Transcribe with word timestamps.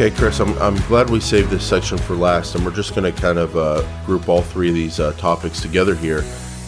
Okay, 0.00 0.14
Chris, 0.14 0.38
I'm, 0.38 0.56
I'm 0.58 0.76
glad 0.86 1.10
we 1.10 1.18
saved 1.18 1.50
this 1.50 1.66
section 1.66 1.98
for 1.98 2.14
last, 2.14 2.54
and 2.54 2.64
we're 2.64 2.70
just 2.72 2.94
going 2.94 3.12
to 3.12 3.20
kind 3.20 3.36
of 3.36 3.56
uh, 3.56 3.82
group 4.06 4.28
all 4.28 4.42
three 4.42 4.68
of 4.68 4.74
these 4.76 5.00
uh, 5.00 5.12
topics 5.14 5.60
together 5.60 5.96
here. 5.96 6.20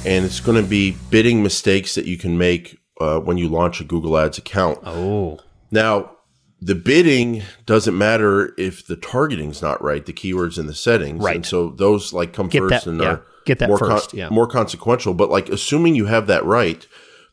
And 0.04 0.24
it's 0.24 0.40
going 0.40 0.60
to 0.60 0.68
be 0.68 0.96
bidding 1.10 1.40
mistakes 1.40 1.94
that 1.94 2.06
you 2.06 2.18
can 2.18 2.36
make 2.36 2.80
uh, 3.00 3.20
when 3.20 3.38
you 3.38 3.48
launch 3.48 3.80
a 3.80 3.84
Google 3.84 4.18
Ads 4.18 4.38
account. 4.38 4.80
Oh. 4.82 5.38
Now, 5.70 6.16
the 6.60 6.74
bidding 6.74 7.44
doesn't 7.66 7.96
matter 7.96 8.52
if 8.58 8.84
the 8.84 8.96
targeting's 8.96 9.62
not 9.62 9.80
right, 9.80 10.04
the 10.04 10.12
keywords 10.12 10.58
and 10.58 10.68
the 10.68 10.74
settings. 10.74 11.22
Right. 11.22 11.36
And 11.36 11.46
so 11.46 11.68
those 11.68 12.12
like 12.12 12.32
come 12.32 12.48
Get 12.48 12.58
first 12.58 12.84
that- 12.84 12.90
and 12.90 13.00
yeah. 13.00 13.10
are 13.10 13.26
Get 13.46 13.60
that 13.60 13.68
more 13.68 13.78
first, 13.78 14.12
yeah. 14.12 14.28
more 14.30 14.48
consequential. 14.48 15.14
But 15.14 15.30
like 15.30 15.48
assuming 15.50 15.94
you 15.94 16.06
have 16.06 16.26
that 16.26 16.44
right, 16.44 16.84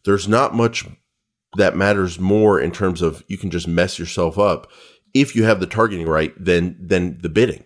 there's 0.06 0.28
not 0.28 0.54
much 0.54 0.86
that 1.58 1.76
matters 1.76 2.20
more 2.20 2.60
in 2.60 2.70
terms 2.70 3.02
of 3.02 3.24
you 3.28 3.40
can 3.40 3.50
just 3.50 3.68
mess 3.68 3.98
yourself 3.98 4.38
up 4.38 4.70
if 5.14 5.36
you 5.36 5.44
have 5.44 5.60
the 5.60 5.68
targeting 5.68 6.08
right 6.08 6.34
than 6.44 6.76
than 6.80 7.20
the 7.22 7.30
bidding. 7.30 7.64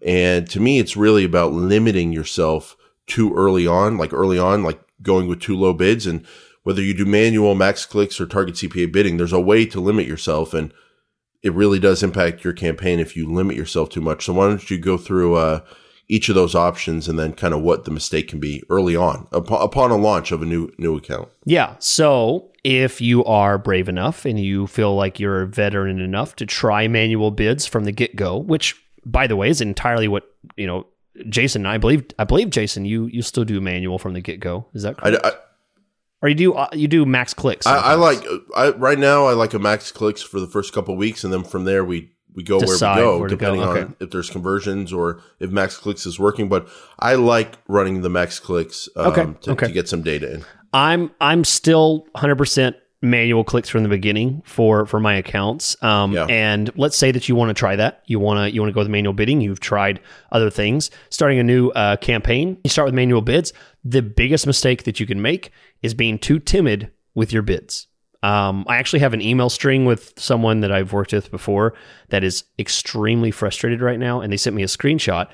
And 0.00 0.48
to 0.50 0.60
me, 0.60 0.78
it's 0.78 0.96
really 0.96 1.24
about 1.24 1.52
limiting 1.52 2.12
yourself 2.12 2.76
too 3.06 3.34
early 3.34 3.66
on, 3.66 3.98
like 3.98 4.12
early 4.12 4.38
on, 4.38 4.62
like 4.62 4.80
going 5.02 5.26
with 5.26 5.40
too 5.40 5.56
low 5.56 5.72
bids. 5.72 6.06
And 6.06 6.24
whether 6.62 6.82
you 6.82 6.94
do 6.94 7.04
manual 7.04 7.54
max 7.54 7.84
clicks 7.86 8.20
or 8.20 8.26
target 8.26 8.54
CPA 8.56 8.92
bidding, 8.92 9.16
there's 9.16 9.32
a 9.32 9.40
way 9.40 9.66
to 9.66 9.80
limit 9.80 10.06
yourself. 10.06 10.54
And 10.54 10.72
it 11.42 11.52
really 11.54 11.78
does 11.78 12.02
impact 12.02 12.44
your 12.44 12.52
campaign 12.52 13.00
if 13.00 13.16
you 13.16 13.32
limit 13.32 13.56
yourself 13.56 13.90
too 13.90 14.00
much. 14.00 14.24
So 14.24 14.34
why 14.34 14.48
don't 14.48 14.70
you 14.70 14.78
go 14.78 14.96
through 14.96 15.34
uh, 15.34 15.60
each 16.08 16.28
of 16.28 16.34
those 16.34 16.54
options 16.54 17.08
and 17.08 17.18
then 17.18 17.32
kind 17.32 17.52
of 17.52 17.60
what 17.60 17.84
the 17.84 17.90
mistake 17.90 18.28
can 18.28 18.40
be 18.40 18.62
early 18.70 18.96
on 18.96 19.28
upon, 19.30 19.62
upon 19.62 19.90
a 19.90 19.96
launch 19.96 20.32
of 20.32 20.42
a 20.42 20.46
new 20.46 20.70
new 20.78 20.96
account? 20.96 21.28
Yeah. 21.44 21.76
So 21.78 22.50
if 22.64 23.00
you 23.00 23.24
are 23.24 23.58
brave 23.58 23.88
enough 23.88 24.24
and 24.24 24.40
you 24.40 24.66
feel 24.66 24.94
like 24.94 25.20
you're 25.20 25.42
a 25.42 25.46
veteran 25.46 26.00
enough 26.00 26.36
to 26.36 26.46
try 26.46 26.88
manual 26.88 27.30
bids 27.30 27.66
from 27.66 27.84
the 27.84 27.92
get 27.92 28.16
go, 28.16 28.38
which 28.38 28.74
by 29.04 29.26
the 29.26 29.36
way 29.36 29.48
is 29.48 29.60
entirely 29.60 30.08
what 30.08 30.24
you 30.56 30.66
know, 30.66 30.86
Jason. 31.28 31.62
And 31.62 31.68
I 31.68 31.78
believe 31.78 32.06
I 32.18 32.24
believe 32.24 32.50
Jason. 32.50 32.84
You 32.84 33.06
you 33.06 33.22
still 33.22 33.44
do 33.44 33.60
manual 33.60 33.98
from 33.98 34.14
the 34.14 34.20
get 34.20 34.40
go. 34.40 34.66
Is 34.72 34.82
that 34.82 34.96
correct? 34.96 35.24
I, 35.24 35.28
I, 35.28 35.32
or 36.20 36.28
you 36.28 36.34
do 36.34 36.54
uh, 36.54 36.68
you 36.72 36.88
do 36.88 37.04
max 37.04 37.34
clicks? 37.34 37.66
I, 37.66 37.76
I 37.76 37.94
like 37.94 38.24
I, 38.56 38.70
right 38.70 38.98
now. 38.98 39.26
I 39.26 39.34
like 39.34 39.54
a 39.54 39.58
max 39.58 39.92
clicks 39.92 40.22
for 40.22 40.40
the 40.40 40.48
first 40.48 40.72
couple 40.72 40.94
of 40.94 40.98
weeks, 40.98 41.22
and 41.22 41.32
then 41.32 41.44
from 41.44 41.64
there 41.64 41.84
we 41.84 42.10
we 42.38 42.44
go 42.44 42.58
where 42.58 42.68
we 42.68 42.78
go, 42.78 43.18
where 43.18 43.28
to 43.28 43.36
go, 43.36 43.56
depending 43.56 43.62
okay. 43.62 43.80
on 43.82 43.96
if 43.98 44.10
there's 44.10 44.30
conversions 44.30 44.92
or 44.92 45.20
if 45.40 45.50
max 45.50 45.76
clicks 45.76 46.06
is 46.06 46.20
working. 46.20 46.48
But 46.48 46.68
I 47.00 47.16
like 47.16 47.58
running 47.66 48.02
the 48.02 48.08
max 48.08 48.38
clicks 48.38 48.88
um, 48.94 49.06
Okay, 49.08 49.34
to, 49.42 49.50
okay. 49.50 49.66
to 49.66 49.72
get 49.72 49.88
some 49.88 50.02
data 50.02 50.34
in. 50.34 50.44
I'm 50.72 51.10
I'm 51.20 51.42
still 51.42 52.06
100% 52.14 52.74
manual 53.02 53.42
clicks 53.42 53.68
from 53.68 53.82
the 53.82 53.88
beginning 53.88 54.40
for 54.44 54.86
for 54.86 55.00
my 55.00 55.14
accounts. 55.14 55.76
Um, 55.82 56.12
Yeah. 56.12 56.26
and 56.26 56.70
let's 56.76 56.96
say 56.96 57.10
that 57.10 57.28
you 57.28 57.34
want 57.34 57.48
to 57.48 57.54
try 57.54 57.74
that. 57.74 58.04
You 58.06 58.20
want 58.20 58.38
to 58.38 58.54
you 58.54 58.60
want 58.60 58.70
to 58.70 58.74
go 58.74 58.80
with 58.82 58.88
manual 58.88 59.14
bidding. 59.14 59.40
You've 59.40 59.58
tried 59.60 59.98
other 60.30 60.48
things. 60.48 60.92
Starting 61.10 61.40
a 61.40 61.44
new 61.44 61.70
uh, 61.70 61.96
campaign, 61.96 62.58
you 62.62 62.70
start 62.70 62.86
with 62.86 62.94
manual 62.94 63.20
bids. 63.20 63.52
The 63.84 64.02
biggest 64.02 64.46
mistake 64.46 64.84
that 64.84 65.00
you 65.00 65.06
can 65.06 65.20
make 65.20 65.50
is 65.82 65.92
being 65.92 66.20
too 66.20 66.38
timid 66.38 66.92
with 67.16 67.32
your 67.32 67.42
bids. 67.42 67.88
Um, 68.22 68.64
I 68.68 68.76
actually 68.76 68.98
have 69.00 69.14
an 69.14 69.22
email 69.22 69.48
string 69.48 69.84
with 69.84 70.12
someone 70.16 70.60
that 70.60 70.72
I've 70.72 70.92
worked 70.92 71.12
with 71.12 71.30
before 71.30 71.74
that 72.08 72.24
is 72.24 72.44
extremely 72.58 73.30
frustrated 73.30 73.80
right 73.80 73.98
now, 73.98 74.20
and 74.20 74.32
they 74.32 74.36
sent 74.36 74.56
me 74.56 74.62
a 74.62 74.66
screenshot. 74.66 75.28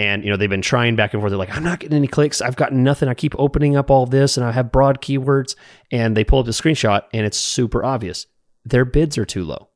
And 0.00 0.22
you 0.22 0.30
know 0.30 0.36
they've 0.36 0.48
been 0.48 0.62
trying 0.62 0.94
back 0.94 1.12
and 1.12 1.20
forth. 1.20 1.32
They're 1.32 1.38
like, 1.38 1.56
I'm 1.56 1.64
not 1.64 1.80
getting 1.80 1.96
any 1.96 2.06
clicks. 2.06 2.40
I've 2.40 2.54
gotten 2.54 2.84
nothing. 2.84 3.08
I 3.08 3.14
keep 3.14 3.34
opening 3.36 3.74
up 3.74 3.90
all 3.90 4.06
this, 4.06 4.36
and 4.36 4.46
I 4.46 4.52
have 4.52 4.70
broad 4.70 5.00
keywords. 5.02 5.56
And 5.90 6.16
they 6.16 6.22
pull 6.22 6.38
up 6.38 6.46
the 6.46 6.52
screenshot, 6.52 7.02
and 7.12 7.26
it's 7.26 7.38
super 7.38 7.82
obvious. 7.82 8.26
Their 8.64 8.84
bids 8.84 9.18
are 9.18 9.24
too 9.24 9.42
low. 9.42 9.70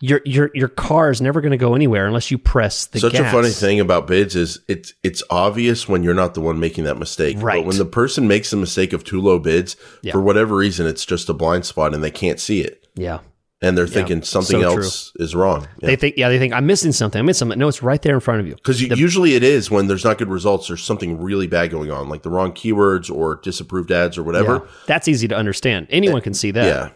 Your 0.00 0.20
your 0.26 0.50
your 0.52 0.68
car 0.68 1.10
is 1.10 1.22
never 1.22 1.40
going 1.40 1.52
to 1.52 1.56
go 1.56 1.74
anywhere 1.74 2.06
unless 2.06 2.30
you 2.30 2.36
press 2.36 2.84
the 2.84 3.00
Such 3.00 3.12
gas. 3.12 3.32
a 3.32 3.34
funny 3.34 3.48
thing 3.48 3.80
about 3.80 4.06
bids 4.06 4.36
is 4.36 4.60
it's 4.68 4.92
it's 5.02 5.22
obvious 5.30 5.88
when 5.88 6.02
you're 6.02 6.12
not 6.12 6.34
the 6.34 6.42
one 6.42 6.60
making 6.60 6.84
that 6.84 6.98
mistake. 6.98 7.36
Right. 7.40 7.60
But 7.60 7.66
when 7.66 7.78
the 7.78 7.86
person 7.86 8.28
makes 8.28 8.50
the 8.50 8.58
mistake 8.58 8.92
of 8.92 9.04
too 9.04 9.22
low 9.22 9.38
bids, 9.38 9.74
Yeah. 10.02 10.12
for 10.12 10.20
whatever 10.20 10.54
reason, 10.56 10.86
it's 10.86 11.06
just 11.06 11.30
a 11.30 11.32
blind 11.32 11.64
spot 11.64 11.94
and 11.94 12.04
they 12.04 12.10
can't 12.10 12.38
see 12.38 12.60
it. 12.60 12.86
Yeah, 12.94 13.20
And 13.62 13.76
they're 13.76 13.86
thinking 13.86 14.22
something 14.22 14.60
so 14.60 14.66
else 14.78 15.12
is 15.16 15.34
wrong. 15.34 15.66
they 15.80 15.96
think. 15.96 16.16
Yeah, 16.18 16.28
they 16.28 16.38
think 16.38 16.52
I'm 16.52 16.66
missing 16.66 16.92
something. 16.92 17.18
I'm 17.18 17.24
missing 17.24 17.38
something. 17.46 17.58
No, 17.58 17.68
it's 17.68 17.82
right 17.82 18.02
there 18.02 18.14
in 18.14 18.20
front 18.20 18.40
of 18.40 18.46
you. 18.46 18.54
Because 18.54 18.82
usually 18.82 19.34
it 19.34 19.42
is 19.42 19.70
when 19.70 19.86
there's 19.86 20.04
not 20.04 20.18
good 20.18 20.28
results, 20.28 20.68
there's 20.68 20.82
something 20.82 21.18
really 21.22 21.46
bad 21.46 21.70
going 21.70 21.90
on, 21.90 22.10
like 22.10 22.22
the 22.22 22.28
wrong 22.30 22.52
keywords 22.52 23.10
or 23.10 23.36
disapproved 23.42 23.90
ads 23.92 24.18
or 24.18 24.22
whatever. 24.22 24.56
Yeah. 24.62 24.70
That's 24.86 25.08
easy 25.08 25.26
to 25.28 25.34
understand. 25.36 25.86
Anyone 25.88 26.20
can 26.20 26.34
see 26.34 26.50
that. 26.50 26.66
Yeah. 26.66 26.88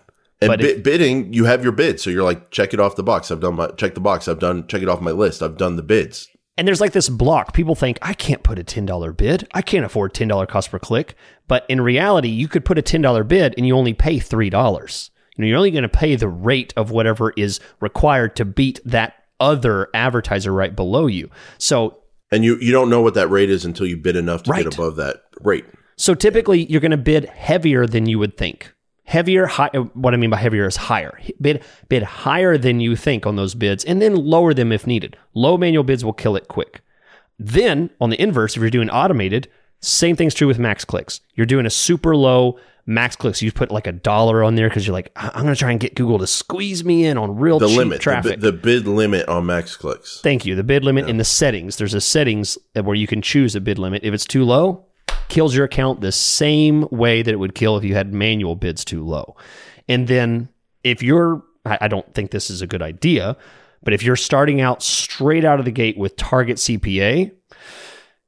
And 0.42 0.48
But 0.48 0.60
bid, 0.60 0.82
bidding, 0.82 1.32
you 1.32 1.44
have 1.44 1.62
your 1.62 1.72
bid. 1.72 2.00
So 2.00 2.08
you're 2.10 2.22
like, 2.22 2.50
check 2.50 2.72
it 2.72 2.80
off 2.80 2.96
the 2.96 3.02
box. 3.02 3.30
I've 3.30 3.40
done 3.40 3.56
my, 3.56 3.68
check 3.72 3.94
the 3.94 4.00
box. 4.00 4.26
I've 4.26 4.38
done, 4.38 4.66
check 4.68 4.82
it 4.82 4.88
off 4.88 5.00
my 5.00 5.10
list. 5.10 5.42
I've 5.42 5.56
done 5.58 5.76
the 5.76 5.82
bids. 5.82 6.28
And 6.56 6.66
there's 6.66 6.80
like 6.80 6.92
this 6.92 7.08
block. 7.08 7.52
People 7.52 7.74
think, 7.74 7.98
I 8.02 8.14
can't 8.14 8.42
put 8.42 8.58
a 8.58 8.64
$10 8.64 9.16
bid. 9.16 9.46
I 9.52 9.62
can't 9.62 9.84
afford 9.84 10.14
$10 10.14 10.48
cost 10.48 10.70
per 10.70 10.78
click. 10.78 11.14
But 11.46 11.64
in 11.68 11.80
reality, 11.80 12.28
you 12.28 12.48
could 12.48 12.64
put 12.64 12.78
a 12.78 12.82
$10 12.82 13.26
bid 13.28 13.54
and 13.56 13.66
you 13.66 13.76
only 13.76 13.94
pay 13.94 14.16
$3. 14.16 15.10
You 15.36 15.42
know, 15.42 15.48
you're 15.48 15.56
only 15.58 15.70
going 15.70 15.82
to 15.82 15.88
pay 15.88 16.16
the 16.16 16.28
rate 16.28 16.72
of 16.76 16.90
whatever 16.90 17.32
is 17.36 17.60
required 17.80 18.34
to 18.36 18.44
beat 18.44 18.80
that 18.84 19.14
other 19.38 19.88
advertiser 19.94 20.52
right 20.52 20.74
below 20.74 21.06
you. 21.06 21.30
So 21.58 21.98
And 22.30 22.44
you, 22.44 22.56
you 22.60 22.72
don't 22.72 22.90
know 22.90 23.00
what 23.00 23.14
that 23.14 23.28
rate 23.28 23.48
is 23.50 23.64
until 23.64 23.86
you 23.86 23.96
bid 23.96 24.16
enough 24.16 24.42
to 24.44 24.50
Right. 24.50 24.64
get 24.64 24.74
above 24.74 24.96
that 24.96 25.22
rate. 25.40 25.64
So 25.96 26.14
typically, 26.14 26.64
you're 26.70 26.80
going 26.80 26.90
to 26.90 26.96
bid 26.96 27.26
heavier 27.26 27.86
than 27.86 28.06
you 28.06 28.18
would 28.18 28.36
think. 28.36 28.72
Heavier, 29.10 29.46
high, 29.46 29.70
uh, 29.74 29.80
what 29.94 30.14
I 30.14 30.16
mean 30.16 30.30
by 30.30 30.36
heavier 30.36 30.66
is 30.68 30.76
higher. 30.76 31.18
Bid 31.40 31.62
bid 31.88 32.04
higher 32.04 32.56
than 32.56 32.78
you 32.78 32.94
think 32.94 33.26
on 33.26 33.34
those 33.34 33.54
bids, 33.56 33.84
and 33.84 34.00
then 34.00 34.14
lower 34.14 34.54
them 34.54 34.70
if 34.70 34.86
needed. 34.86 35.16
Low 35.34 35.58
manual 35.58 35.82
bids 35.82 36.04
will 36.04 36.12
kill 36.12 36.36
it 36.36 36.46
quick. 36.46 36.80
Then 37.38 37.90
on 38.00 38.10
the 38.10 38.20
inverse, 38.22 38.54
if 38.56 38.60
you're 38.60 38.70
doing 38.70 38.88
automated, 38.90 39.48
same 39.80 40.14
thing's 40.14 40.34
true 40.34 40.46
with 40.46 40.58
max 40.60 40.84
clicks. 40.84 41.20
You're 41.34 41.46
doing 41.46 41.66
a 41.66 41.70
super 41.70 42.14
low 42.14 42.58
max 42.86 43.16
clicks. 43.16 43.42
You 43.42 43.50
put 43.50 43.72
like 43.72 43.86
a 43.88 43.92
dollar 43.92 44.44
on 44.44 44.54
there 44.54 44.68
because 44.68 44.86
you're 44.86 44.94
like, 44.94 45.10
"I- 45.16 45.30
I'm 45.34 45.42
going 45.42 45.54
to 45.54 45.58
try 45.58 45.70
and 45.72 45.80
get 45.80 45.96
Google 45.96 46.18
to 46.20 46.26
squeeze 46.28 46.84
me 46.84 47.04
in 47.06 47.18
on 47.18 47.36
real 47.36 47.58
The 47.58 47.66
cheap 47.66 47.78
limit, 47.78 48.00
traffic. 48.00 48.38
bi- 48.40 48.46
the 48.46 48.52
bid 48.52 48.86
limit 48.86 49.26
on 49.28 49.44
max 49.46 49.74
clicks. 49.76 50.20
Thank 50.22 50.46
you. 50.46 50.54
The 50.54 50.62
bid 50.62 50.84
limit 50.84 51.08
in 51.08 51.16
the 51.16 51.24
settings. 51.24 51.76
There's 51.78 51.94
a 51.94 52.00
settings 52.00 52.58
uh, 52.76 52.82
where 52.84 52.94
you 52.94 53.06
can 53.08 53.22
choose 53.22 53.56
a 53.56 53.60
bid 53.60 53.78
limit. 53.78 54.04
If 54.04 54.14
it's 54.14 54.24
too 54.26 54.44
low, 54.44 54.84
kills 55.28 55.54
your 55.54 55.64
account 55.64 56.00
the 56.00 56.12
same 56.12 56.86
way 56.90 57.22
that 57.22 57.32
it 57.32 57.38
would 57.38 57.54
kill 57.54 57.76
if 57.76 57.84
you 57.84 57.94
had 57.94 58.12
manual 58.12 58.56
bids 58.56 58.84
too 58.84 59.04
low. 59.04 59.36
And 59.88 60.08
then 60.08 60.48
if 60.84 61.02
you're, 61.02 61.42
I 61.64 61.88
don't 61.88 62.12
think 62.14 62.30
this 62.30 62.50
is 62.50 62.62
a 62.62 62.66
good 62.66 62.82
idea, 62.82 63.36
but 63.82 63.94
if 63.94 64.02
you're 64.02 64.16
starting 64.16 64.60
out 64.60 64.82
straight 64.82 65.44
out 65.44 65.58
of 65.58 65.64
the 65.64 65.70
gate 65.70 65.96
with 65.96 66.16
target 66.16 66.58
CPA, 66.58 67.32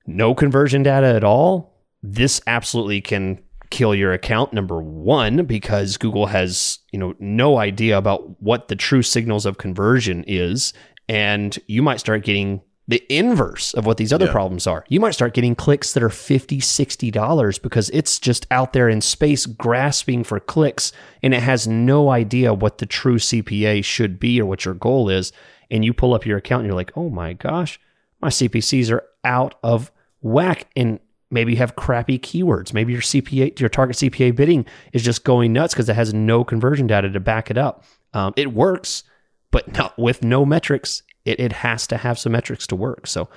no 0.06 0.34
conversion 0.34 0.82
data 0.82 1.08
at 1.08 1.24
all, 1.24 1.74
this 2.02 2.40
absolutely 2.46 3.00
can 3.00 3.42
kill 3.70 3.94
your 3.94 4.12
account 4.12 4.52
number 4.52 4.82
1 4.82 5.46
because 5.46 5.96
Google 5.96 6.26
has, 6.26 6.78
you 6.92 6.98
know, 6.98 7.14
no 7.18 7.58
idea 7.58 7.96
about 7.96 8.40
what 8.42 8.68
the 8.68 8.76
true 8.76 9.02
signals 9.02 9.46
of 9.46 9.58
conversion 9.58 10.24
is 10.26 10.74
and 11.08 11.58
you 11.66 11.82
might 11.82 12.00
start 12.00 12.24
getting 12.24 12.60
the 12.92 13.02
inverse 13.08 13.72
of 13.74 13.86
what 13.86 13.96
these 13.96 14.12
other 14.12 14.26
Yeah. 14.26 14.32
problems 14.32 14.66
are. 14.66 14.84
You 14.88 15.00
might 15.00 15.12
start 15.14 15.32
getting 15.34 15.54
clicks 15.54 15.92
that 15.94 16.02
are 16.02 16.08
50, 16.10 16.60
60 16.60 17.10
dollars 17.10 17.58
because 17.58 17.88
it's 17.90 18.18
just 18.18 18.46
out 18.50 18.72
there 18.74 18.88
in 18.88 19.00
space 19.00 19.46
grasping 19.46 20.22
for 20.24 20.38
clicks 20.38 20.92
and 21.22 21.32
it 21.34 21.42
has 21.42 21.66
no 21.66 22.10
idea 22.10 22.52
what 22.54 22.78
the 22.78 22.86
true 22.86 23.18
CPA 23.18 23.82
should 23.82 24.20
be 24.20 24.40
or 24.40 24.46
what 24.46 24.64
your 24.64 24.74
goal 24.74 25.08
is 25.08 25.32
and 25.70 25.84
you 25.84 25.92
pull 25.94 26.12
up 26.14 26.26
your 26.26 26.36
account 26.38 26.60
and 26.60 26.66
you're 26.68 26.76
like, 26.76 26.92
"Oh 26.96 27.08
my 27.08 27.32
gosh, 27.32 27.80
my 28.20 28.28
CPCs 28.28 28.90
are 28.90 29.02
out 29.24 29.54
of 29.62 29.90
whack 30.20 30.68
and 30.76 31.00
maybe 31.30 31.52
you 31.52 31.58
have 31.58 31.74
crappy 31.76 32.18
keywords. 32.18 32.74
Maybe 32.74 32.92
your 32.92 33.00
CPA, 33.00 33.58
your 33.58 33.70
target 33.70 33.96
CPA 33.96 34.36
bidding 34.36 34.66
is 34.92 35.02
just 35.02 35.24
going 35.24 35.52
nuts 35.54 35.72
because 35.72 35.88
it 35.88 35.96
has 35.96 36.12
no 36.12 36.44
conversion 36.44 36.86
data 36.86 37.08
to 37.10 37.20
back 37.20 37.50
it 37.50 37.56
up. 37.56 37.84
Um, 38.12 38.34
it 38.36 38.52
works, 38.52 39.02
but 39.50 39.72
not 39.78 39.98
with 39.98 40.22
no 40.22 40.44
metrics. 40.44 41.02
It, 41.24 41.38
it 41.40 41.52
has 41.52 41.86
to 41.88 41.96
have 41.96 42.18
some 42.18 42.32
metrics 42.32 42.66
to 42.68 42.76
work. 42.76 43.06
So, 43.06 43.28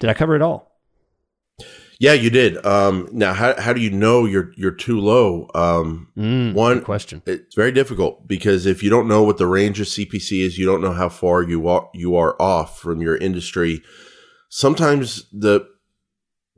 did 0.00 0.10
I 0.10 0.14
cover 0.14 0.36
it 0.36 0.42
all? 0.42 0.72
Yeah, 1.98 2.12
you 2.12 2.28
did. 2.28 2.64
Um, 2.66 3.08
now, 3.10 3.32
how, 3.32 3.58
how 3.58 3.72
do 3.72 3.80
you 3.80 3.90
know 3.90 4.26
you're 4.26 4.52
you're 4.56 4.70
too 4.70 5.00
low? 5.00 5.48
Um, 5.54 6.08
Mm, 6.16 6.52
One- 6.52 6.82
question. 6.82 7.22
it's 7.26 7.54
very 7.54 7.72
difficult 7.72 8.28
because 8.28 8.66
if 8.66 8.82
you 8.82 8.90
don't 8.90 9.08
know 9.08 9.22
what 9.22 9.38
the 9.38 9.46
range 9.46 9.80
of 9.80 9.86
CPC 9.86 10.42
is, 10.44 10.58
you 10.58 10.66
don't 10.66 10.82
know 10.82 10.92
how 10.92 11.08
far 11.08 11.42
you 11.42 11.66
are 11.68 11.88
you 11.94 12.14
are 12.16 12.40
off 12.40 12.78
from 12.78 13.00
your 13.00 13.16
industry. 13.16 13.82
Sometimes 14.50 15.26
the 15.32 15.66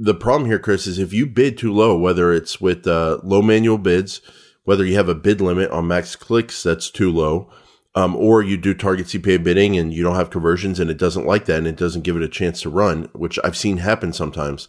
the 0.00 0.14
problem 0.14 0.48
here, 0.48 0.58
Chris, 0.58 0.86
is 0.86 0.98
if 0.98 1.12
you 1.12 1.26
bid 1.26 1.56
too 1.58 1.72
low, 1.72 1.96
whether 1.98 2.32
it's 2.32 2.60
with 2.60 2.86
uh, 2.86 3.18
low 3.24 3.42
manual 3.42 3.78
bids, 3.78 4.20
whether 4.64 4.84
you 4.84 4.94
have 4.96 5.08
a 5.08 5.14
bid 5.14 5.40
limit 5.40 5.70
on 5.70 5.86
max 5.88 6.14
clicks 6.16 6.62
that's 6.62 6.90
too 6.90 7.10
low, 7.12 7.50
um, 7.98 8.14
or 8.14 8.42
you 8.42 8.56
do 8.56 8.74
target 8.74 9.06
CPA 9.06 9.42
bidding 9.42 9.76
and 9.76 9.92
you 9.92 10.04
don't 10.04 10.14
have 10.14 10.30
conversions 10.30 10.78
and 10.78 10.88
it 10.88 10.98
doesn't 10.98 11.26
like 11.26 11.46
that 11.46 11.58
and 11.58 11.66
it 11.66 11.74
doesn't 11.74 12.02
give 12.02 12.14
it 12.14 12.22
a 12.22 12.28
chance 12.28 12.62
to 12.62 12.70
run, 12.70 13.08
which 13.12 13.40
I've 13.42 13.56
seen 13.56 13.78
happen 13.78 14.12
sometimes. 14.12 14.68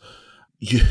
You 0.62 0.82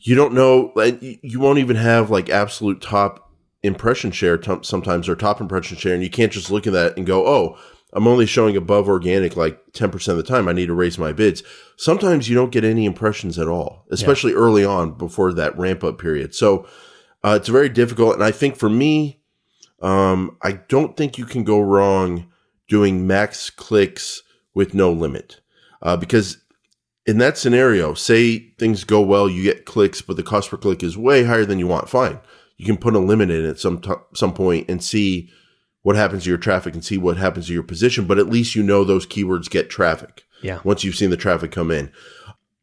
you 0.00 0.14
don't 0.14 0.32
know, 0.32 0.72
you 0.76 1.18
you 1.22 1.38
won't 1.40 1.58
even 1.58 1.76
have 1.76 2.08
like 2.08 2.30
absolute 2.30 2.80
top 2.80 3.30
impression 3.62 4.10
share 4.10 4.38
t- 4.38 4.60
sometimes 4.62 5.06
or 5.06 5.16
top 5.16 5.40
impression 5.40 5.76
share, 5.76 5.92
and 5.92 6.02
you 6.02 6.08
can't 6.08 6.32
just 6.32 6.50
look 6.50 6.66
at 6.66 6.72
that 6.72 6.96
and 6.96 7.04
go, 7.04 7.26
oh, 7.26 7.58
I'm 7.92 8.06
only 8.06 8.24
showing 8.24 8.56
above 8.56 8.88
organic 8.88 9.36
like 9.36 9.60
10% 9.72 10.08
of 10.08 10.16
the 10.16 10.22
time. 10.22 10.48
I 10.48 10.52
need 10.52 10.66
to 10.66 10.74
raise 10.74 10.98
my 10.98 11.12
bids. 11.12 11.42
Sometimes 11.76 12.28
you 12.28 12.34
don't 12.34 12.52
get 12.52 12.64
any 12.64 12.86
impressions 12.86 13.38
at 13.38 13.48
all, 13.48 13.84
especially 13.90 14.32
yeah. 14.32 14.38
early 14.38 14.64
on 14.64 14.92
before 14.92 15.34
that 15.34 15.58
ramp 15.58 15.84
up 15.84 15.98
period. 15.98 16.34
So 16.34 16.66
uh, 17.22 17.36
it's 17.38 17.48
very 17.48 17.68
difficult. 17.68 18.14
And 18.14 18.24
I 18.24 18.30
think 18.30 18.56
for 18.56 18.70
me, 18.70 19.17
um, 19.80 20.36
I 20.42 20.52
don't 20.52 20.96
think 20.96 21.18
you 21.18 21.24
can 21.24 21.44
go 21.44 21.60
wrong 21.60 22.26
doing 22.68 23.06
max 23.06 23.50
clicks 23.50 24.22
with 24.54 24.74
no 24.74 24.92
limit. 24.92 25.40
Uh, 25.80 25.96
because 25.96 26.38
in 27.06 27.18
that 27.18 27.38
scenario, 27.38 27.94
say 27.94 28.50
things 28.58 28.84
go 28.84 29.00
well, 29.00 29.28
you 29.28 29.42
get 29.42 29.64
clicks, 29.64 30.02
but 30.02 30.16
the 30.16 30.22
cost 30.22 30.50
per 30.50 30.56
click 30.56 30.82
is 30.82 30.96
way 30.98 31.24
higher 31.24 31.44
than 31.44 31.58
you 31.58 31.66
want. 31.66 31.88
Fine. 31.88 32.20
You 32.56 32.66
can 32.66 32.76
put 32.76 32.94
a 32.94 32.98
limit 32.98 33.30
in 33.30 33.46
at 33.46 33.58
some, 33.58 33.80
t- 33.80 33.92
some 34.14 34.34
point 34.34 34.68
and 34.68 34.82
see 34.82 35.30
what 35.82 35.96
happens 35.96 36.24
to 36.24 36.28
your 36.28 36.38
traffic 36.38 36.74
and 36.74 36.84
see 36.84 36.98
what 36.98 37.16
happens 37.16 37.46
to 37.46 37.52
your 37.52 37.62
position, 37.62 38.04
but 38.06 38.18
at 38.18 38.28
least 38.28 38.54
you 38.54 38.62
know 38.62 38.84
those 38.84 39.06
keywords 39.06 39.48
get 39.48 39.70
traffic. 39.70 40.24
Yeah. 40.42 40.60
Once 40.64 40.84
you've 40.84 40.96
seen 40.96 41.10
the 41.10 41.16
traffic 41.16 41.50
come 41.50 41.70
in. 41.70 41.90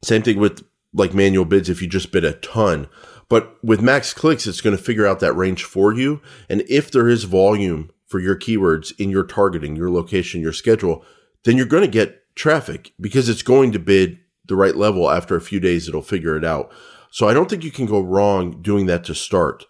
Same 0.03 0.21
thing 0.21 0.39
with 0.39 0.63
like 0.94 1.13
manual 1.13 1.45
bids 1.45 1.69
if 1.69 1.81
you 1.81 1.88
just 1.88 2.11
bid 2.11 2.23
a 2.23 2.33
ton. 2.33 2.88
But 3.27 3.57
with 3.63 3.81
max 3.81 4.13
clicks, 4.13 4.45
it's 4.45 4.62
going 4.62 4.75
to 4.77 4.81
figure 4.81 5.07
out 5.07 5.19
that 5.19 5.33
range 5.33 5.63
for 5.63 5.94
you. 5.94 6.22
And 6.50 6.62
if 6.69 6.92
there 6.92 7.10
is 7.10 7.24
volume 7.24 7.92
for 8.06 8.19
your 8.19 8.36
keywords 8.38 8.94
in 9.00 9.10
your 9.10 9.24
targeting, 9.24 9.75
your 9.75 9.89
location, 9.89 10.42
your 10.42 10.54
schedule, 10.54 11.04
then 11.44 11.57
you're 11.57 11.66
going 11.66 11.83
to 11.83 11.89
get 11.89 12.22
traffic 12.36 12.94
because 13.00 13.30
it's 13.30 13.42
going 13.42 13.72
to 13.72 13.80
bid 13.80 14.19
the 14.48 14.56
right 14.56 14.75
level 14.75 15.10
after 15.10 15.36
a 15.36 15.42
few 15.42 15.60
days. 15.60 15.88
It'll 15.88 16.01
figure 16.01 16.38
it 16.38 16.45
out. 16.45 16.72
So 17.12 17.27
I 17.27 17.33
don't 17.33 17.50
think 17.50 17.63
you 17.63 17.72
can 17.72 17.86
go 17.86 18.01
wrong 18.01 18.62
doing 18.62 18.86
that 18.88 19.04
to 19.06 19.16
start. 19.16 19.66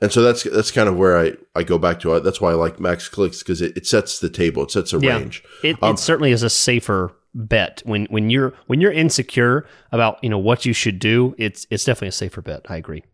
And 0.00 0.12
so 0.12 0.22
that's 0.22 0.42
that's 0.42 0.70
kind 0.70 0.88
of 0.88 0.96
where 0.96 1.18
I, 1.18 1.32
I 1.54 1.62
go 1.62 1.78
back 1.78 2.00
to. 2.00 2.20
That's 2.20 2.40
why 2.40 2.50
I 2.50 2.54
like 2.54 2.78
max 2.78 3.08
clicks 3.08 3.38
because 3.38 3.62
it, 3.62 3.76
it 3.76 3.86
sets 3.86 4.18
the 4.18 4.28
table. 4.28 4.64
It 4.64 4.70
sets 4.70 4.92
a 4.92 4.98
yeah. 4.98 5.16
range. 5.16 5.42
It, 5.62 5.82
um, 5.82 5.94
it 5.94 5.98
certainly 5.98 6.32
is 6.32 6.42
a 6.42 6.50
safer 6.50 7.16
bet 7.34 7.82
when 7.84 8.06
when 8.06 8.30
you're 8.30 8.54
when 8.66 8.80
you're 8.80 8.92
insecure 8.92 9.66
about 9.92 10.22
you 10.22 10.30
know 10.30 10.38
what 10.38 10.64
you 10.64 10.72
should 10.72 10.98
do. 10.98 11.34
It's 11.38 11.66
it's 11.70 11.84
definitely 11.84 12.08
a 12.08 12.12
safer 12.12 12.42
bet. 12.42 12.66
I 12.68 12.76
agree. 12.76 13.04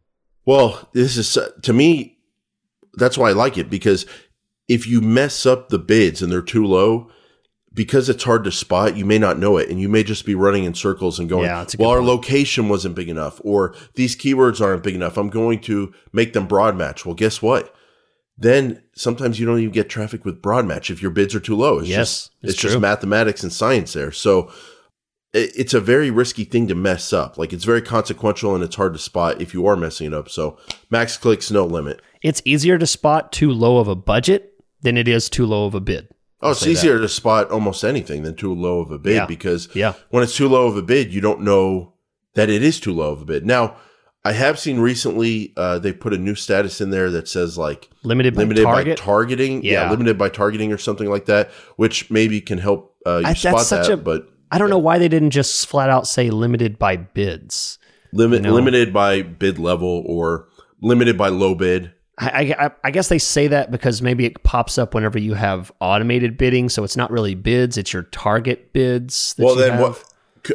Well, 0.44 0.88
this 0.92 1.16
is 1.16 1.38
to 1.62 1.72
me. 1.72 2.18
That's 2.94 3.16
why 3.16 3.30
I 3.30 3.32
like 3.32 3.56
it 3.56 3.70
because 3.70 4.06
if 4.68 4.86
you 4.86 5.00
mess 5.00 5.46
up 5.46 5.68
the 5.68 5.78
bids 5.78 6.22
and 6.22 6.30
they're 6.30 6.42
too 6.42 6.64
low, 6.64 7.10
because 7.72 8.08
it's 8.08 8.24
hard 8.24 8.44
to 8.44 8.52
spot, 8.52 8.96
you 8.96 9.04
may 9.04 9.18
not 9.18 9.38
know 9.38 9.56
it, 9.56 9.68
and 9.68 9.80
you 9.80 9.88
may 9.88 10.02
just 10.02 10.24
be 10.24 10.34
running 10.34 10.64
in 10.64 10.74
circles 10.74 11.18
and 11.18 11.28
going, 11.28 11.44
yeah, 11.44 11.64
"Well, 11.78 11.90
our 11.90 12.02
location 12.02 12.68
wasn't 12.68 12.96
big 12.96 13.08
enough, 13.08 13.40
or 13.44 13.74
these 13.94 14.16
keywords 14.16 14.60
aren't 14.60 14.82
big 14.82 14.94
enough. 14.94 15.16
I'm 15.16 15.30
going 15.30 15.60
to 15.62 15.92
make 16.12 16.32
them 16.32 16.46
broad 16.46 16.76
match." 16.76 17.06
Well, 17.06 17.14
guess 17.14 17.40
what? 17.40 17.74
Then 18.40 18.82
sometimes 18.94 19.38
you 19.38 19.46
don't 19.46 19.58
even 19.58 19.70
get 19.70 19.90
traffic 19.90 20.24
with 20.24 20.42
broad 20.42 20.66
match 20.66 20.90
if 20.90 21.02
your 21.02 21.10
bids 21.10 21.34
are 21.34 21.40
too 21.40 21.54
low. 21.54 21.78
It's 21.78 21.88
yes, 21.88 21.98
just 21.98 22.30
it's, 22.42 22.52
it's 22.54 22.62
just 22.62 22.80
mathematics 22.80 23.42
and 23.42 23.52
science 23.52 23.92
there. 23.92 24.10
So 24.10 24.50
it's 25.32 25.74
a 25.74 25.80
very 25.80 26.10
risky 26.10 26.44
thing 26.44 26.66
to 26.68 26.74
mess 26.74 27.12
up. 27.12 27.38
Like 27.38 27.52
it's 27.52 27.64
very 27.64 27.82
consequential 27.82 28.54
and 28.54 28.64
it's 28.64 28.76
hard 28.76 28.94
to 28.94 28.98
spot 28.98 29.40
if 29.40 29.54
you 29.54 29.66
are 29.66 29.76
messing 29.76 30.08
it 30.08 30.14
up. 30.14 30.28
So 30.28 30.58
max 30.90 31.16
clicks, 31.16 31.50
no 31.50 31.64
limit. 31.64 32.00
It's 32.22 32.42
easier 32.44 32.78
to 32.78 32.86
spot 32.86 33.30
too 33.30 33.52
low 33.52 33.78
of 33.78 33.88
a 33.88 33.94
budget 33.94 34.54
than 34.80 34.96
it 34.96 35.06
is 35.06 35.28
too 35.28 35.46
low 35.46 35.66
of 35.66 35.74
a 35.74 35.80
bid. 35.80 36.08
Oh, 36.42 36.52
it's 36.52 36.66
easier 36.66 36.94
that. 36.94 37.02
to 37.02 37.08
spot 37.08 37.50
almost 37.50 37.84
anything 37.84 38.22
than 38.22 38.34
too 38.34 38.54
low 38.54 38.80
of 38.80 38.90
a 38.90 38.98
bid 38.98 39.14
yeah. 39.14 39.26
because 39.26 39.68
yeah. 39.74 39.92
when 40.08 40.22
it's 40.22 40.36
too 40.36 40.48
low 40.48 40.66
of 40.66 40.76
a 40.76 40.82
bid, 40.82 41.12
you 41.12 41.20
don't 41.20 41.42
know 41.42 41.92
that 42.34 42.48
it 42.48 42.62
is 42.62 42.80
too 42.80 42.94
low 42.94 43.12
of 43.12 43.20
a 43.20 43.24
bid. 43.26 43.44
Now, 43.44 43.76
I 44.24 44.32
have 44.32 44.58
seen 44.58 44.80
recently 44.80 45.52
uh, 45.56 45.78
they 45.78 45.92
put 45.92 46.12
a 46.12 46.18
new 46.18 46.34
status 46.34 46.80
in 46.80 46.90
there 46.90 47.10
that 47.10 47.26
says 47.26 47.56
like 47.56 47.88
limited 48.02 48.34
by, 48.34 48.42
limited 48.42 48.64
target? 48.64 48.98
by 48.98 49.04
targeting, 49.04 49.64
yeah. 49.64 49.84
yeah. 49.84 49.90
limited 49.90 50.18
by 50.18 50.28
targeting 50.28 50.72
or 50.72 50.78
something 50.78 51.08
like 51.08 51.26
that, 51.26 51.50
which 51.76 52.10
maybe 52.10 52.40
can 52.40 52.58
help 52.58 52.96
uh, 53.06 53.18
you 53.18 53.26
I, 53.28 53.32
spot 53.32 53.66
that. 53.70 53.88
A, 53.88 53.96
but 53.96 54.28
I 54.50 54.58
don't 54.58 54.68
know 54.68 54.78
why 54.78 54.98
they 54.98 55.08
didn't 55.08 55.30
just 55.30 55.66
flat 55.66 55.88
out 55.88 56.06
say 56.06 56.28
limited 56.28 56.78
by 56.78 56.96
bids, 56.96 57.78
limit 58.12 58.42
you 58.42 58.48
know? 58.48 58.54
limited 58.54 58.92
by 58.92 59.22
bid 59.22 59.58
level 59.58 60.02
or 60.06 60.48
limited 60.82 61.16
by 61.16 61.28
low 61.28 61.54
bid. 61.54 61.92
I, 62.18 62.54
I, 62.58 62.70
I, 62.84 62.90
guess 62.90 63.08
they 63.08 63.18
say 63.18 63.46
that 63.46 63.70
because 63.70 64.02
maybe 64.02 64.26
it 64.26 64.42
pops 64.42 64.76
up 64.76 64.92
whenever 64.92 65.18
you 65.18 65.32
have 65.32 65.72
automated 65.80 66.36
bidding, 66.36 66.68
so 66.68 66.84
it's 66.84 66.96
not 66.96 67.10
really 67.10 67.34
bids; 67.34 67.78
it's 67.78 67.94
your 67.94 68.02
target 68.02 68.74
bids. 68.74 69.34
well, 69.38 69.54
then 69.54 69.72
have. 69.72 69.80
what? 69.80 70.04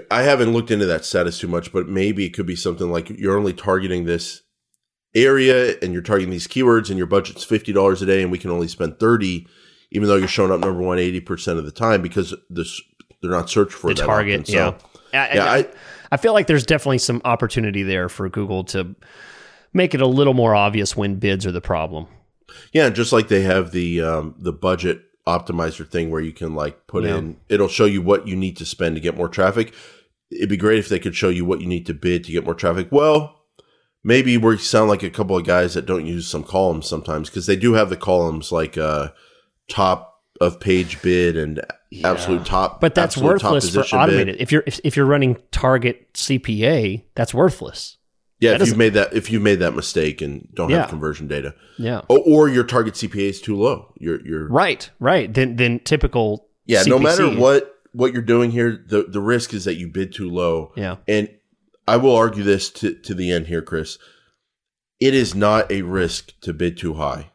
I 0.10 0.24
haven't 0.24 0.54
looked 0.54 0.72
into 0.72 0.86
that 0.86 1.06
status 1.06 1.40
too 1.40 1.48
much, 1.48 1.72
but 1.72 1.88
maybe 1.88 2.26
it 2.26 2.32
could 2.32 2.46
be 2.46 2.56
something 2.56 2.92
like 2.92 3.10
you're 3.10 3.38
only 3.38 3.54
targeting 3.54 4.06
this 4.06 4.42
area 5.14 5.78
and 5.82 5.94
you're 5.94 6.02
targeting 6.02 6.32
these 6.32 6.48
keywords, 6.48 6.90
and 6.90 6.98
your 6.98 7.08
budget's 7.08 7.44
fifty 7.44 7.72
dollars 7.72 8.02
a 8.02 8.06
day, 8.06 8.22
and 8.22 8.32
we 8.32 8.38
can 8.38 8.52
only 8.52 8.68
spend 8.68 9.00
thirty, 9.00 9.48
even 9.92 10.08
though 10.08 10.16
you're 10.16 10.28
showing 10.28 10.52
up 10.52 10.60
number 10.60 10.82
one 10.82 11.00
eighty 11.00 11.22
percent 11.22 11.60
of 11.60 11.66
the 11.66 11.72
time 11.72 12.02
because 12.02 12.34
this 12.50 12.82
they're 13.22 13.32
not 13.32 13.50
searched 13.50 13.74
for 13.74 13.94
the 13.94 13.96
target. 13.96 14.48
So, 14.48 14.78
yeah, 15.14 15.24
I, 15.24 15.36
yeah. 15.36 15.46
I, 15.46 15.68
I 16.12 16.18
feel 16.18 16.34
like 16.34 16.48
there's 16.48 16.66
definitely 16.66 16.98
some 16.98 17.22
opportunity 17.24 17.84
there 17.84 18.10
for 18.10 18.28
Google 18.30 18.64
to 18.66 18.96
make 19.74 19.94
it 19.94 20.02
a 20.02 20.08
little 20.08 20.34
more 20.34 20.54
obvious 20.54 20.96
when 20.96 21.16
bids 21.16 21.46
are 21.46 21.52
the 21.52 21.62
problem. 21.62 22.08
Yeah, 22.74 22.90
just 22.90 23.12
like 23.12 23.28
they 23.28 23.42
have 23.42 23.72
the 23.72 24.02
um, 24.02 24.36
the 24.38 24.54
budget 24.54 25.05
optimizer 25.28 25.90
thing 25.90 26.12
where 26.12 26.22
you 26.22 26.32
can 26.32 26.54
like 26.54 26.88
put 26.88 27.04
yeah. 27.04 27.18
in 27.18 27.38
it'll 27.50 27.68
show 27.68 27.86
you 27.86 28.02
what 28.02 28.28
you 28.28 28.36
need 28.36 28.56
to 28.58 28.66
spend 28.66 28.96
to 28.96 29.02
get 29.02 29.18
more 29.18 29.30
traffic. 29.30 29.74
It'd 30.32 30.50
be 30.50 30.58
great 30.58 30.80
if 30.80 30.90
they 30.90 31.00
could 31.00 31.16
show 31.16 31.30
you 31.30 31.46
what 31.46 31.62
you 31.62 31.68
need 31.68 31.86
to 31.88 31.94
bid 31.94 32.24
to 32.26 32.32
get 32.32 32.46
more 32.46 32.56
traffic. 32.56 32.88
Well, 32.92 33.42
maybe 34.04 34.38
we 34.38 34.58
sound 34.58 34.90
like 34.90 35.04
a 35.04 35.10
couple 35.10 35.38
of 35.38 35.46
guys 35.46 35.74
that 35.74 35.86
don't 35.86 36.06
use 36.06 36.28
some 36.28 36.44
columns 36.44 36.88
sometimes 36.88 37.30
because 37.30 37.48
they 37.48 37.56
do 37.56 37.74
have 37.74 37.90
the 37.90 37.98
columns 37.98 38.52
like 38.52 38.78
uh, 38.78 39.10
top 39.68 40.24
of 40.42 40.60
page 40.60 41.02
bid 41.02 41.38
and 41.38 41.62
yeah. 41.90 42.12
absolute 42.12 42.46
top. 42.46 42.82
But 42.82 42.96
that's 42.96 43.18
worthless 43.18 43.74
for 43.74 43.82
automated. 43.96 44.36
Bid. 44.36 44.42
If 44.42 44.52
you're 44.52 44.64
if, 44.66 44.80
if 44.84 44.96
you're 44.96 45.06
running 45.06 45.38
target 45.52 46.14
CPA, 46.14 47.04
that's 47.16 47.34
worthless. 47.34 47.98
Yeah, 48.40 48.56
if 48.56 48.68
you've 48.68 48.78
made 48.78 48.94
that 48.94 49.14
if 49.14 49.32
you've 49.32 49.42
made 49.42 49.60
that 49.60 49.76
mistake 49.76 50.22
and 50.22 50.50
don't 50.54 50.70
yeah. 50.70 50.82
have 50.82 50.90
conversion 50.90 51.28
data, 51.28 51.56
yeah, 51.78 52.02
or, 52.10 52.20
or, 52.26 52.50
your 52.50 52.66
target 52.66 52.96
CPA 52.96 53.30
is 53.30 53.42
too 53.42 53.56
low, 53.56 53.94
you're 53.98 54.26
you're 54.28 54.50
right, 54.50 54.90
right. 55.00 55.34
Then 55.34 55.56
then 55.56 55.80
typical. 55.80 56.48
Yeah, 56.66 56.84
CPC. 56.84 56.88
no 56.88 57.00
matter 57.00 57.30
what 57.30 57.74
what 57.94 58.12
you're 58.12 58.22
doing 58.22 58.52
here, 58.52 58.84
the 58.88 59.04
the 59.04 59.22
risk 59.22 59.54
is 59.54 59.64
that 59.66 59.76
you 59.76 59.88
bid 59.88 60.14
too 60.14 60.30
low. 60.30 60.74
Yeah, 60.76 60.98
and 61.08 61.30
I 61.88 61.96
will 61.96 62.16
argue 62.16 62.44
this 62.44 62.70
to 62.72 62.94
to 62.94 63.14
the 63.14 63.32
end 63.32 63.48
here, 63.48 63.62
Chris. 63.62 63.98
It 65.00 65.14
is 65.14 65.34
not 65.34 65.72
a 65.72 65.84
risk 65.84 66.38
to 66.42 66.54
bid 66.54 66.78
too 66.78 66.96
high 66.96 67.32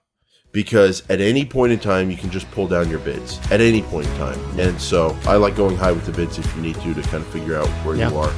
because 0.53 1.03
at 1.09 1.21
any 1.21 1.45
point 1.45 1.73
in 1.73 1.79
time 1.79 2.11
you 2.11 2.17
can 2.17 2.31
just 2.31 2.51
pull 2.51 2.67
down 2.67 2.91
your 2.91 2.99
bids 3.01 3.39
at 3.51 3.61
any 3.61 3.83
point 3.83 4.07
in 4.07 4.17
time. 4.17 4.61
And 4.61 4.81
so 4.81 5.17
I 5.25 5.37
like 5.37 5.57
going 5.57 5.77
high 5.77 5.93
with 5.93 6.05
the 6.05 6.13
bids 6.13 6.39
if 6.39 6.57
you 6.57 6.63
need 6.63 6.75
to 6.77 6.95
to 6.95 7.03
kind 7.03 7.23
of 7.23 7.29
figure 7.29 7.57
out 7.57 7.69
where 7.85 7.97
yeah. 7.97 8.11
you 8.11 8.19
are. 8.19 8.33